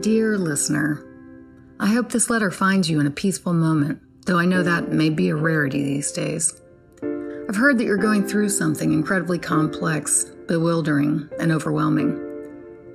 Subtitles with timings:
[0.00, 1.02] Dear listener,
[1.80, 5.08] I hope this letter finds you in a peaceful moment, though I know that may
[5.08, 6.60] be a rarity these days.
[7.48, 12.12] I've heard that you're going through something incredibly complex, bewildering, and overwhelming.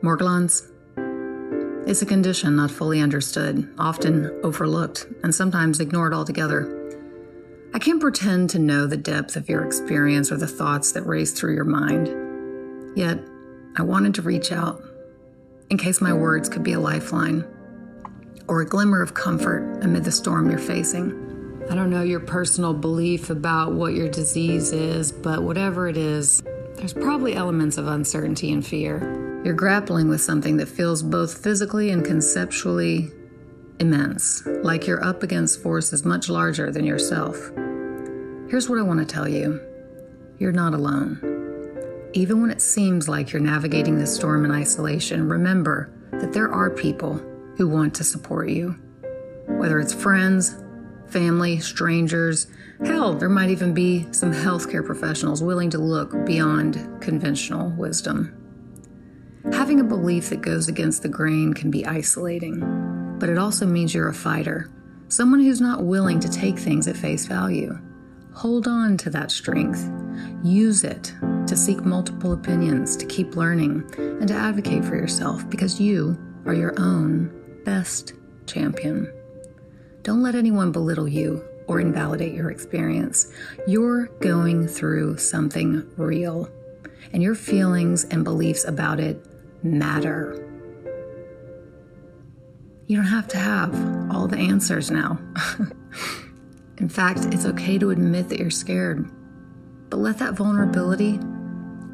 [0.03, 0.69] Morgellons
[1.87, 6.78] is a condition not fully understood, often overlooked, and sometimes ignored altogether.
[7.74, 11.31] I can't pretend to know the depth of your experience or the thoughts that race
[11.31, 12.96] through your mind.
[12.96, 13.20] Yet,
[13.76, 14.83] I wanted to reach out
[15.72, 17.45] in case my words could be a lifeline
[18.50, 21.66] or a glimmer of comfort amid the storm you're facing.
[21.70, 26.44] I don't know your personal belief about what your disease is, but whatever it is,
[26.76, 29.42] there's probably elements of uncertainty and fear.
[29.45, 33.09] You're grappling with something that feels both physically and conceptually
[33.80, 37.38] immense, like you're up against forces much larger than yourself.
[38.50, 39.62] Here's what I want to tell you
[40.38, 41.30] you're not alone.
[42.14, 46.70] Even when it seems like you're navigating this storm in isolation, remember that there are
[46.70, 47.14] people
[47.56, 48.76] who want to support you.
[49.48, 50.62] Whether it's friends,
[51.08, 52.48] family, strangers,
[52.86, 58.36] hell, there might even be some healthcare professionals willing to look beyond conventional wisdom.
[59.53, 63.94] Having a belief that goes against the grain can be isolating, but it also means
[63.94, 64.70] you're a fighter,
[65.08, 67.78] someone who's not willing to take things at face value.
[68.34, 69.90] Hold on to that strength.
[70.44, 71.14] Use it
[71.48, 76.53] to seek multiple opinions, to keep learning, and to advocate for yourself because you are
[76.53, 77.31] your own
[77.66, 78.14] best
[78.48, 79.12] champion.
[80.03, 83.31] Don't let anyone belittle you or invalidate your experience.
[83.68, 86.50] You're going through something real,
[87.14, 89.25] and your feelings and beliefs about it
[89.64, 90.48] matter.
[92.88, 93.73] You don't have to have
[94.12, 95.20] all the answers now.
[96.78, 99.09] In fact, it's okay to admit that you're scared,
[99.92, 101.20] but let that vulnerability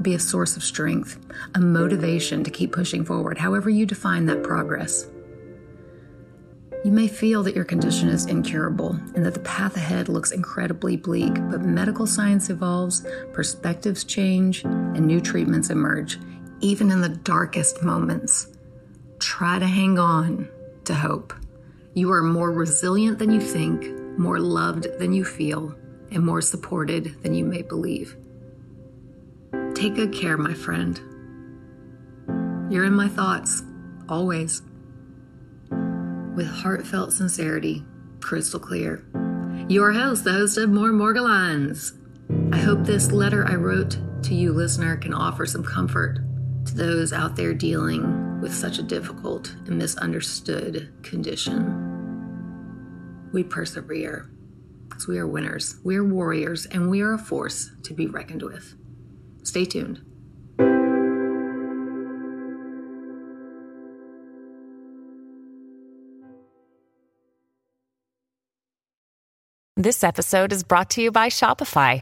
[0.01, 1.19] be a source of strength,
[1.55, 5.07] a motivation to keep pushing forward, however you define that progress.
[6.85, 10.95] You may feel that your condition is incurable and that the path ahead looks incredibly
[10.95, 13.03] bleak, but medical science evolves,
[13.33, 16.19] perspectives change, and new treatments emerge,
[16.61, 18.55] even in the darkest moments.
[19.17, 20.47] Try to hang on
[20.85, 21.33] to hope.
[21.95, 25.75] You are more resilient than you think, more loved than you feel,
[26.11, 28.15] and more supported than you may believe.
[29.73, 30.99] Take good care, my friend.
[32.71, 33.63] You're in my thoughts,
[34.09, 34.61] always.
[35.69, 37.85] With heartfelt sincerity,
[38.19, 39.05] crystal clear.
[39.69, 41.93] Your host, the host of More Morgellons.
[42.53, 46.19] I hope this letter I wrote to you, listener, can offer some comfort
[46.65, 51.83] to those out there dealing with such a difficult and misunderstood condition.
[53.31, 54.29] We persevere
[54.97, 58.41] because we are winners, we are warriors, and we are a force to be reckoned
[58.41, 58.73] with.
[59.43, 60.01] Stay tuned.
[69.75, 72.01] This episode is brought to you by Shopify.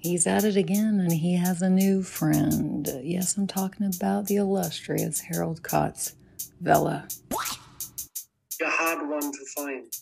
[0.00, 2.88] He's at it again and he has a new friend.
[3.02, 6.14] Yes, I'm talking about the illustrious Harold Kautz
[6.62, 7.06] Vella.
[7.30, 9.92] A hard one to find.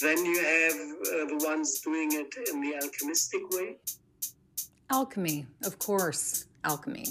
[0.00, 3.76] Then you have uh, the ones doing it in the alchemistic way.
[4.88, 7.08] Alchemy, of course, alchemy.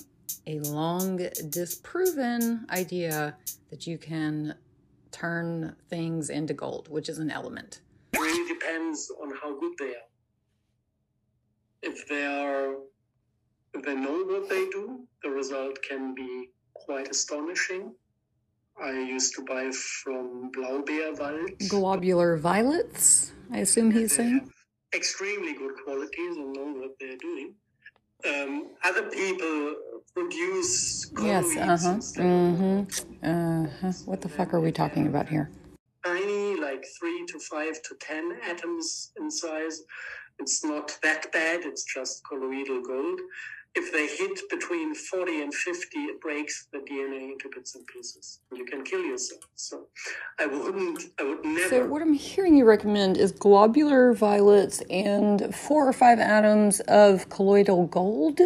[0.47, 1.17] A long
[1.49, 3.35] disproven idea
[3.69, 4.55] that you can
[5.11, 7.81] turn things into gold, which is an element.
[8.13, 10.14] It really depends on how good they are
[11.85, 12.75] if they are
[13.73, 17.93] if they know what they do, the result can be quite astonishing.
[18.81, 19.71] I used to buy
[20.03, 21.69] from Blaubeerwald.
[21.69, 24.49] Globular violets, I assume he's saying.
[24.93, 27.53] extremely good qualities and know what they're doing.
[28.31, 29.75] Um, other people
[30.13, 32.23] produce Yes, uh huh.
[32.23, 33.25] Mm-hmm.
[33.31, 33.91] Uh huh.
[34.05, 35.51] What the fuck are we talking about here?
[36.05, 39.81] tiny, like three to five to ten atoms in size.
[40.39, 43.19] It's not that bad, it's just colloidal gold.
[43.77, 48.39] If they hit between 40 and 50, it breaks the DNA into bits and pieces.
[48.53, 49.41] You can kill yourself.
[49.55, 49.87] So
[50.39, 51.69] I wouldn't, I would never.
[51.69, 57.29] So, what I'm hearing you recommend is globular violets and four or five atoms of
[57.29, 58.39] colloidal gold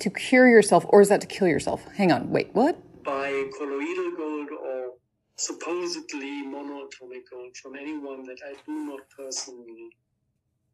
[0.00, 1.84] to cure yourself, or is that to kill yourself?
[1.92, 2.76] Hang on, wait, what?
[3.04, 4.90] By colloidal gold or
[5.36, 9.90] supposedly monoatomic gold from anyone that I do not personally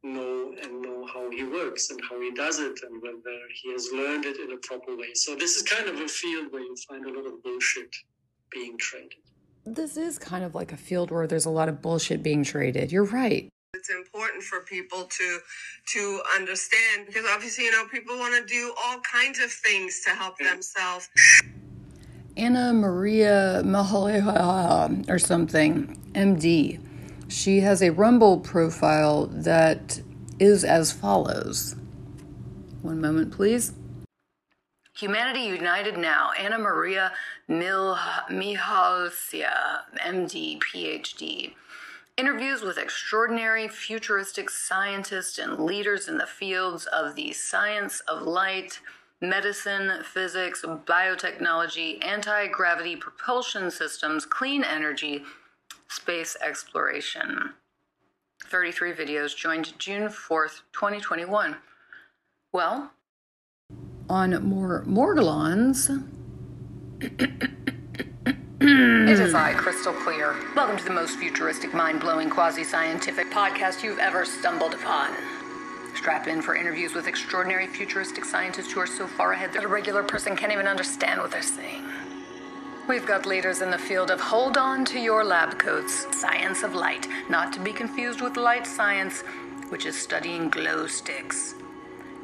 [0.03, 3.91] know and know how he works and how he does it and whether he has
[3.93, 5.13] learned it in a proper way.
[5.15, 7.95] So this is kind of a field where you find a lot of bullshit
[8.51, 9.19] being traded.
[9.67, 12.91] This is kind of like a field where there's a lot of bullshit being traded.
[12.91, 13.49] You're right.
[13.75, 15.39] It's important for people to
[15.93, 20.11] to understand because obviously, you know, people want to do all kinds of things to
[20.11, 21.09] help themselves.
[22.37, 26.81] Anna Maria Mahaleha or something, MD.
[27.31, 30.01] She has a Rumble profile that
[30.41, 31.77] is as follows.
[32.83, 33.73] One moment, please.
[34.97, 37.13] Humanity United Now, Anna Maria
[37.47, 37.97] Mil-
[38.29, 41.55] Mihalcea, MD, PhD.
[42.17, 48.81] Interviews with extraordinary futuristic scientists and leaders in the fields of the science of light,
[49.21, 55.23] medicine, physics, biotechnology, anti gravity propulsion systems, clean energy,
[55.91, 57.55] space exploration.
[58.45, 61.57] 33 videos joined June 4th, 2021.
[62.53, 62.93] Well,
[64.09, 66.05] on more Morgellons.
[68.63, 70.37] It is I, Crystal Clear.
[70.55, 75.11] Welcome to the most futuristic, mind blowing, quasi scientific podcast you've ever stumbled upon.
[75.97, 79.69] Strap in for interviews with extraordinary futuristic scientists who are so far ahead that a
[79.69, 81.85] regular person can't even understand what they're saying.
[82.91, 86.75] We've got leaders in the field of hold on to your lab coats, science of
[86.75, 89.21] light, not to be confused with light science,
[89.69, 91.55] which is studying glow sticks.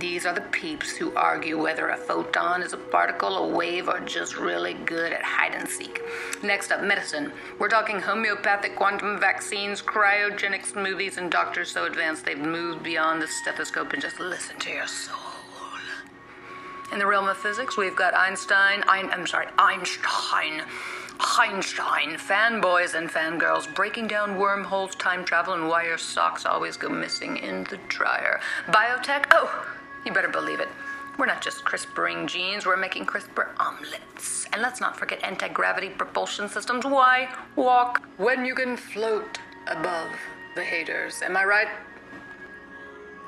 [0.01, 4.01] These are the peeps who argue whether a photon is a particle, a wave, or
[4.01, 6.01] just really good at hide and seek.
[6.43, 7.31] Next up, medicine.
[7.61, 13.29] We're talking homeopathic quantum vaccines, cryogenic smoothies, and doctors so advanced they've moved beyond the
[13.29, 15.26] stethoscope and just listen to your soul.
[16.93, 20.63] In the realm of physics, we've got Einstein, Ein, I'm sorry, Einstein.
[21.19, 26.89] Einstein, fanboys and fangirls breaking down wormholes, time travel, and why your socks always go
[26.89, 28.41] missing in the dryer.
[28.69, 29.67] Biotech, oh,
[30.05, 30.69] you better believe it.
[31.19, 34.47] We're not just CRISPRing genes, we're making CRISPR omelets.
[34.53, 36.85] And let's not forget anti gravity propulsion systems.
[36.85, 40.11] Why walk when you can float above
[40.55, 41.23] the haters?
[41.23, 41.69] Am I right?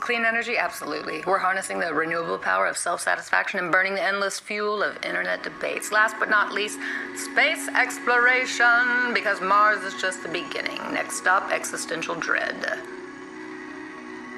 [0.00, 0.56] Clean energy?
[0.56, 1.24] Absolutely.
[1.26, 5.42] We're harnessing the renewable power of self satisfaction and burning the endless fuel of internet
[5.42, 5.90] debates.
[5.90, 6.78] Last but not least,
[7.16, 10.78] space exploration, because Mars is just the beginning.
[10.92, 12.78] Next stop, existential dread.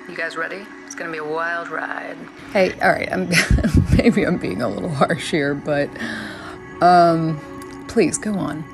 [0.09, 0.67] You guys ready?
[0.87, 2.17] It's gonna be a wild ride.
[2.53, 3.13] Hey, all right.
[3.13, 3.29] I'm
[3.97, 5.89] maybe I'm being a little harsh here, but
[6.83, 7.39] um,
[7.87, 8.65] please go on.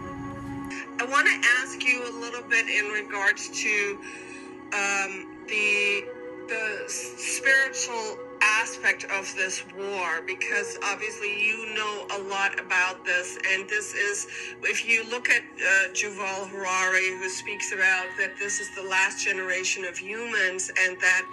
[0.98, 3.98] I want to ask you a little bit in regards to
[4.72, 6.04] um, the
[6.48, 13.38] the spiritual aspect of this war because obviously you know a lot about this.
[13.52, 14.26] And this is
[14.62, 19.24] if you look at uh, Yuval Harari who speaks about that this is the last
[19.24, 21.24] generation of humans and that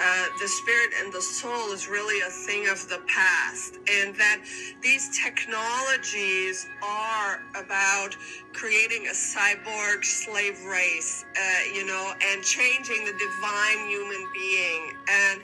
[0.00, 3.78] uh, the spirit and the soul is really a thing of the past.
[3.90, 4.40] And that
[4.82, 8.16] these technologies are about
[8.52, 14.92] creating a cyborg slave race uh, you know and changing the divine human being.
[15.08, 15.40] And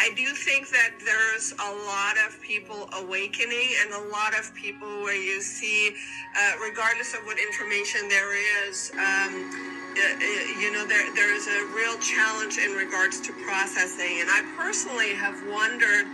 [0.00, 4.88] I do think that there's a lot of people awakening and a lot of people
[5.02, 5.94] where you see,
[6.36, 8.34] uh, regardless of what information there
[8.66, 9.50] is, um,
[9.90, 14.20] uh, uh, you know, there, there is a real challenge in regards to processing.
[14.20, 16.06] And I personally have wondered.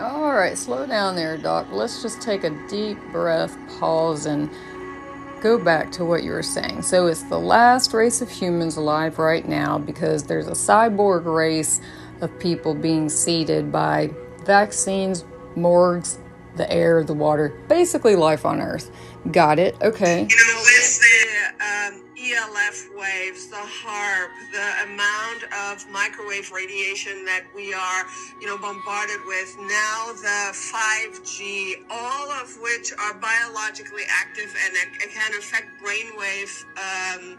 [0.00, 1.66] All right, slow down there, Doc.
[1.70, 4.48] Let's just take a deep breath, pause, and
[5.40, 6.82] go back to what you were saying.
[6.82, 11.80] So it's the last race of humans alive right now because there's a cyborg race
[12.20, 14.10] of people being seeded by
[14.44, 15.24] vaccines,
[15.56, 16.18] morgues,
[16.56, 18.90] the air, the water, basically life on Earth.
[19.30, 19.76] Got it?
[19.82, 20.26] Okay.
[20.28, 27.44] You know, it's the um, ELF waves, the HAARP, the amount of microwave radiation that
[27.54, 28.04] we are,
[28.40, 29.56] you know, bombarded with.
[29.58, 36.64] Now the 5G, all of which are biologically active and it, can affect brainwave.
[36.76, 37.38] Um,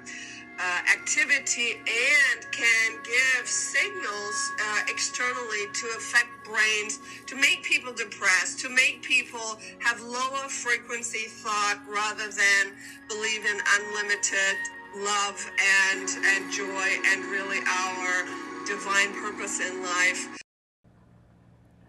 [0.79, 8.59] uh, activity and can give signals uh, externally to affect brains, to make people depressed,
[8.59, 12.73] to make people have lower frequency thought rather than
[13.07, 14.55] believe in unlimited
[14.97, 15.51] love
[15.93, 18.25] and and joy and really our
[18.65, 20.41] divine purpose in life.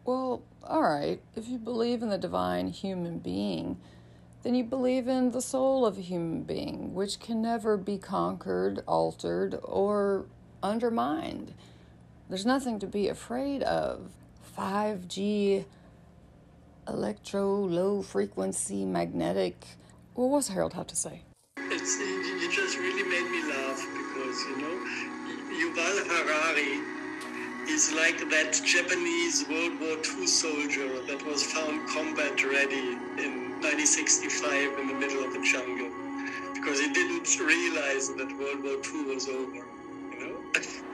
[0.04, 1.20] Well, all right.
[1.36, 3.78] If you believe in the divine human being,
[4.42, 8.82] then you believe in the soul of a human being, which can never be conquered,
[8.86, 10.26] altered, or
[10.62, 11.52] undermined.
[12.28, 14.12] There's nothing to be afraid of.
[14.56, 15.64] 5G,
[16.88, 19.66] electro, low frequency, magnetic.
[20.14, 21.22] What was Harold have to say?
[21.56, 24.76] It it's, you just really made me laugh because, you know,
[25.60, 27.00] Yuval Harari
[27.70, 34.78] is like that Japanese World War II soldier that was found combat ready in 1965
[34.78, 35.90] in the middle of the jungle
[36.54, 39.64] because he didn't realize that World War II was over,
[40.12, 40.36] you know?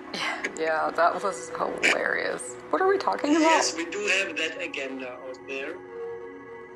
[0.59, 2.55] Yeah, that was hilarious.
[2.71, 3.43] What are we talking about?
[3.43, 5.75] Yes, we do have that agenda out there.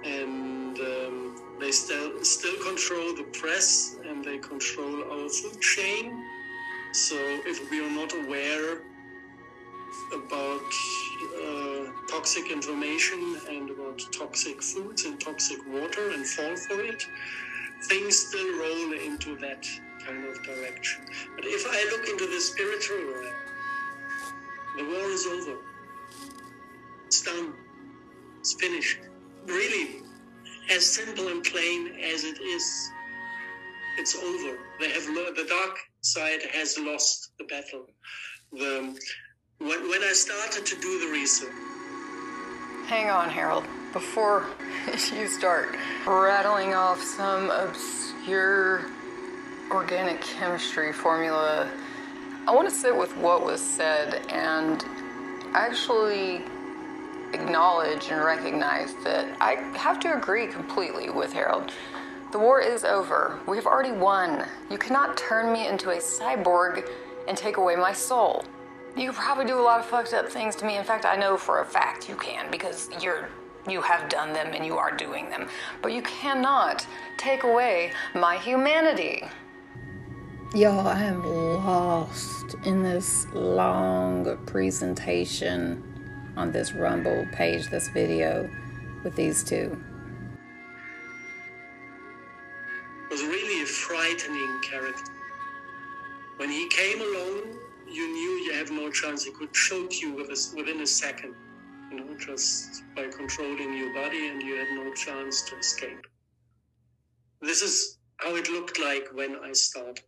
[0.04, 6.23] And um, they still still control the press and they control our food chain.
[6.92, 7.16] So
[7.47, 8.82] if we are not aware
[10.12, 10.73] about
[11.42, 17.02] uh, toxic information and about toxic foods and toxic water and fall for it,
[17.88, 19.64] things still roll into that
[20.06, 21.04] kind of direction.
[21.37, 23.35] But if I look into the spiritual realm,
[24.78, 25.59] the war is over.
[27.06, 27.54] It's done.
[28.40, 28.99] It's finished.
[29.47, 30.02] Really,
[30.70, 32.90] as simple and plain as it is,
[33.99, 34.59] it's over.
[34.78, 37.87] They have lo- the dark side has lost the battle.
[38.52, 38.99] The
[39.60, 41.52] when, when I started to do the research,
[42.86, 43.64] Hang on, Harold.
[43.92, 44.46] Before
[45.16, 48.86] you start rattling off some obscure
[49.70, 51.70] organic chemistry formula,
[52.48, 54.84] I want to sit with what was said and
[55.54, 56.42] actually
[57.32, 61.70] acknowledge and recognize that I have to agree completely with Harold.
[62.32, 63.38] The war is over.
[63.46, 64.46] We have already won.
[64.68, 66.88] You cannot turn me into a cyborg
[67.28, 68.44] and take away my soul.
[68.97, 70.76] You could probably do a lot of fucked up things to me.
[70.76, 73.28] In fact, I know for a fact you can because you're
[73.68, 75.49] you have done them and you are doing them.
[75.82, 76.87] But you cannot
[77.18, 79.23] take away my humanity.
[80.54, 85.85] Y'all, I am lost in this long presentation
[86.37, 88.50] on this Rumble page, this video
[89.04, 89.78] with these two.
[93.11, 95.12] was really a frightening character.
[96.37, 97.59] When he came along,
[97.92, 99.25] you knew you have no chance.
[99.25, 101.35] He could choke you with a, within a second,
[101.90, 106.06] you know, just by controlling your body, and you had no chance to escape.
[107.40, 110.04] This is how it looked like when I started.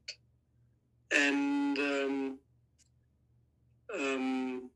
[1.14, 2.38] And um,
[3.94, 4.70] um,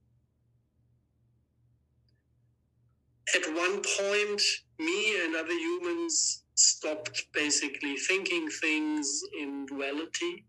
[3.34, 4.42] at one point,
[4.78, 10.44] me and other humans stopped basically thinking things in duality,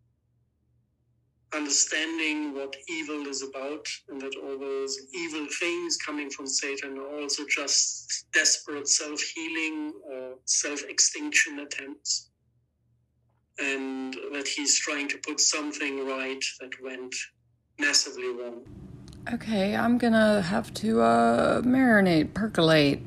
[1.54, 7.22] understanding what evil is about, and that all those evil things coming from Satan are
[7.22, 12.30] also just desperate self healing or self extinction attempts.
[13.60, 17.16] And that he's trying to put something right that went
[17.80, 18.62] massively wrong.
[19.34, 23.02] Okay, I'm gonna have to uh, marinate, percolate,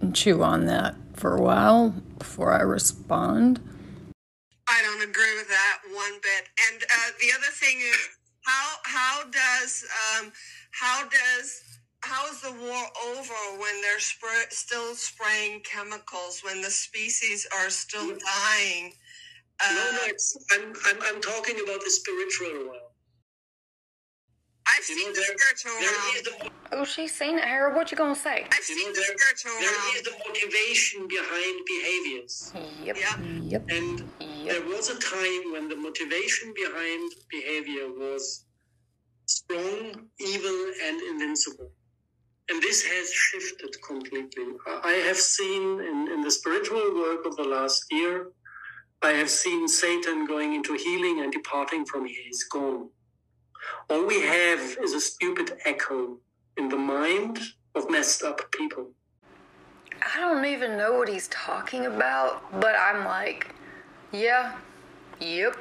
[0.00, 3.60] and chew on that for a while before I respond.
[4.68, 6.48] I don't agree with that one bit.
[6.70, 7.98] And uh, the other thing is,
[8.44, 9.84] how how does
[10.20, 10.32] um,
[10.72, 11.62] how does
[12.02, 17.70] how is the war over when they're spray, still spraying chemicals when the species are
[17.70, 18.94] still dying?
[19.64, 22.76] Uh, no, no, it's, I'm, I'm, I'm talking about the spiritual realm.
[24.66, 26.50] I've You seen know, the there, spiritual there is realm.
[26.72, 27.76] the Oh, she's seen it, Harold.
[27.76, 28.44] What you gonna say?
[28.52, 30.18] I've you seen know, the there, spiritual there is realm.
[30.18, 32.52] the motivation behind behaviors.
[32.84, 32.96] Yep.
[32.98, 33.16] Yeah.
[33.44, 33.66] Yep.
[33.70, 34.29] And Yep.
[34.50, 38.46] There was a time when the motivation behind behavior was
[39.26, 41.70] strong, evil, and invincible.
[42.50, 44.46] And this has shifted completely.
[44.66, 48.32] I have seen in, in the spiritual work of the last year,
[49.02, 52.24] I have seen Satan going into healing and departing from here.
[52.24, 52.88] He's gone.
[53.88, 56.18] All we have is a stupid echo
[56.56, 57.38] in the mind
[57.76, 58.90] of messed up people.
[60.02, 63.54] I don't even know what he's talking about, but I'm like,
[64.12, 64.56] yeah,
[65.20, 65.56] yep.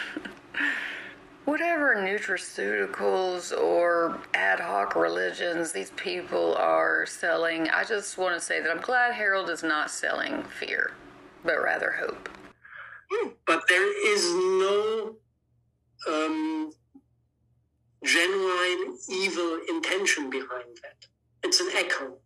[1.44, 8.60] Whatever nutraceuticals or ad hoc religions these people are selling, I just want to say
[8.60, 10.92] that I'm glad Harold is not selling fear,
[11.44, 12.28] but rather hope.
[13.46, 15.16] but there is no
[16.08, 16.70] um,
[18.04, 21.06] genuine evil intention behind that.
[21.42, 22.18] It's an echo.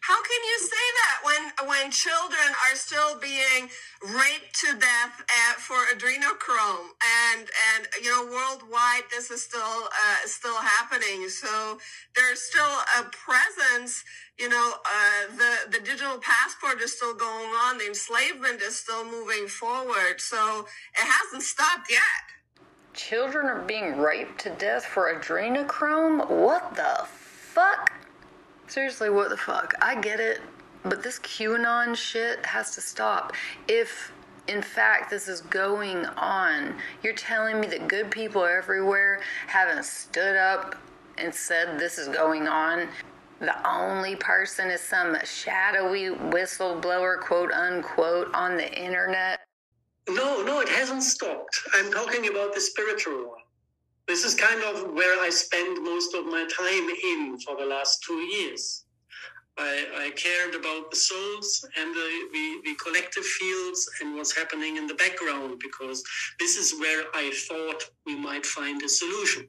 [0.00, 3.68] How can you say that when when children are still being
[4.02, 6.94] raped to death at, for adrenochrome
[7.32, 11.28] and and you know worldwide this is still uh, still happening.
[11.28, 11.78] So
[12.14, 14.04] there's still a presence.
[14.38, 17.78] You know uh, the the digital passport is still going on.
[17.78, 20.20] The enslavement is still moving forward.
[20.20, 22.00] So it hasn't stopped yet.
[22.94, 26.28] Children are being raped to death for adrenochrome?
[26.28, 27.97] What the fuck?
[28.68, 29.74] Seriously, what the fuck?
[29.80, 30.40] I get it,
[30.82, 33.32] but this QAnon shit has to stop.
[33.66, 34.12] If
[34.48, 36.74] in fact this is going on.
[37.02, 40.74] You're telling me that good people everywhere haven't stood up
[41.18, 42.88] and said this is going on.
[43.40, 49.40] The only person is some shadowy whistleblower, quote unquote, on the internet.
[50.08, 51.60] No, no, it hasn't stopped.
[51.74, 53.38] I'm talking about the spiritual one.
[54.08, 58.02] This is kind of where I spend most of my time in for the last
[58.02, 58.86] two years.
[59.58, 64.78] I, I cared about the souls and the, the, the, collective fields and what's happening
[64.78, 66.02] in the background because
[66.38, 69.46] this is where I thought we might find a solution.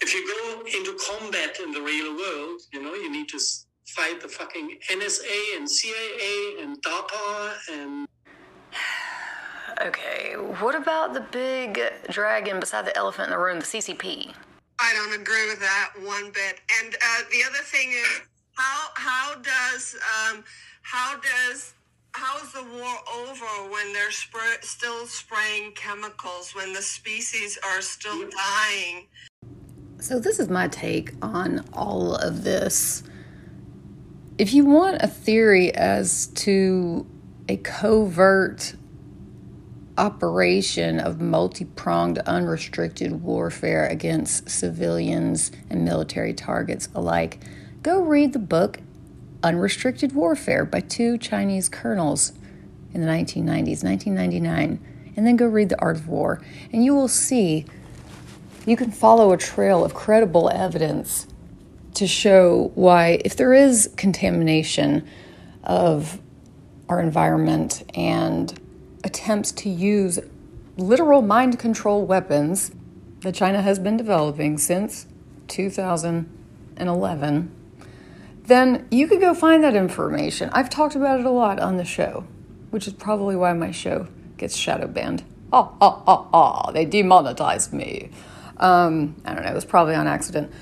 [0.00, 3.38] If you go into combat in the real world, you know, you need to
[3.86, 8.08] fight the fucking NSA and CIA and DARPA and.
[9.80, 11.80] Okay, what about the big
[12.10, 14.32] dragon beside the elephant in the room, the CCP?
[14.78, 16.60] I don't agree with that one bit.
[16.82, 18.22] And uh, the other thing is,
[18.54, 19.96] how how does
[20.30, 20.44] um,
[20.82, 21.74] how does
[22.12, 27.80] how is the war over when they're spray, still spraying chemicals when the species are
[27.80, 29.06] still dying?
[29.98, 33.04] So this is my take on all of this.
[34.36, 37.06] If you want a theory as to
[37.48, 38.74] a covert
[39.98, 47.40] operation of multi pronged, unrestricted warfare against civilians and military targets alike,
[47.82, 48.80] go read the book
[49.42, 52.32] Unrestricted Warfare by two Chinese colonels
[52.94, 54.78] in the 1990s, 1999,
[55.16, 56.40] and then go read The Art of War,
[56.72, 57.66] and you will see
[58.64, 61.26] you can follow a trail of credible evidence
[61.94, 65.06] to show why, if there is contamination
[65.64, 66.20] of
[66.88, 68.58] our environment and
[69.04, 70.18] attempts to use
[70.76, 72.72] literal mind control weapons
[73.20, 75.06] that China has been developing since
[75.48, 77.62] 2011
[78.44, 80.50] then you could go find that information.
[80.52, 82.26] I've talked about it a lot on the show,
[82.70, 85.22] which is probably why my show gets shadow banned.
[85.52, 88.10] Oh, oh, oh, oh, they demonetized me.
[88.56, 90.52] Um, I don't know, it was probably on accident.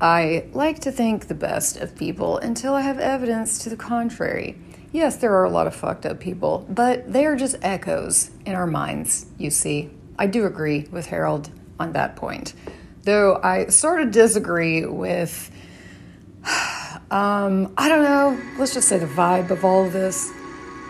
[0.00, 4.58] I like to think the best of people until I have evidence to the contrary.
[4.92, 8.54] Yes, there are a lot of fucked up people, but they are just echoes in
[8.54, 9.90] our minds, you see.
[10.18, 11.50] I do agree with Harold
[11.80, 12.52] on that point.
[13.04, 15.50] Though I sort of disagree with
[17.10, 18.38] um, I don't know.
[18.58, 20.30] Let's just say the vibe of all of this.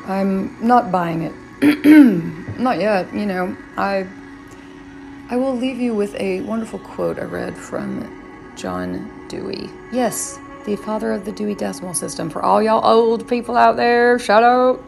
[0.06, 1.32] I'm not buying it.
[2.58, 3.12] not yet.
[3.14, 4.06] You know, I
[5.30, 9.70] I will leave you with a wonderful quote I read from John Dewey.
[9.92, 12.30] Yes, the father of the Dewey Decimal System.
[12.30, 14.82] For all y'all old people out there, shout out.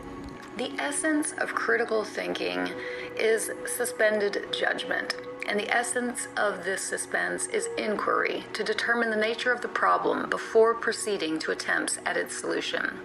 [0.56, 2.70] The essence of critical thinking
[3.18, 5.16] is suspended judgment.
[5.46, 10.30] And the essence of this suspense is inquiry to determine the nature of the problem
[10.30, 13.00] before proceeding to attempts at its solution.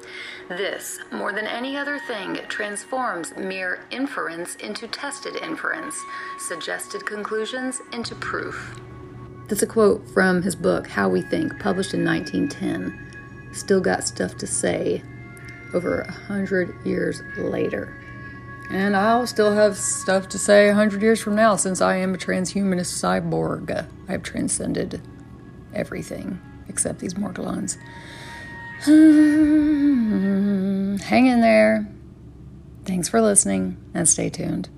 [0.48, 6.02] This, more than any other thing, transforms mere inference into tested inference,
[6.38, 8.80] suggested conclusions into proof.
[9.50, 13.52] That's a quote from his book, How We Think, published in 1910.
[13.52, 15.02] Still got stuff to say
[15.74, 17.96] over a hundred years later.
[18.70, 22.14] And I'll still have stuff to say a 100 years from now since I am
[22.14, 23.88] a transhumanist cyborg.
[24.08, 25.02] I've transcended
[25.74, 27.78] everything except these morgellons.
[31.02, 31.88] Hang in there.
[32.86, 34.70] Thanks for listening and stay tuned.